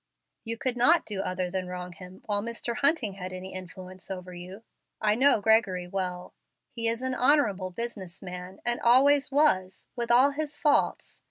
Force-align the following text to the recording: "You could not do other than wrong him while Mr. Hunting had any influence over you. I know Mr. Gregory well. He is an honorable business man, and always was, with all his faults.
"You 0.43 0.57
could 0.57 0.75
not 0.77 1.05
do 1.05 1.21
other 1.21 1.51
than 1.51 1.67
wrong 1.67 1.93
him 1.93 2.23
while 2.25 2.41
Mr. 2.41 2.77
Hunting 2.77 3.13
had 3.13 3.31
any 3.31 3.53
influence 3.53 4.09
over 4.09 4.33
you. 4.33 4.63
I 4.99 5.13
know 5.13 5.37
Mr. 5.37 5.43
Gregory 5.43 5.87
well. 5.87 6.33
He 6.71 6.87
is 6.87 7.03
an 7.03 7.13
honorable 7.13 7.69
business 7.69 8.19
man, 8.23 8.61
and 8.65 8.79
always 8.81 9.29
was, 9.31 9.85
with 9.95 10.09
all 10.09 10.31
his 10.31 10.57
faults. 10.57 11.19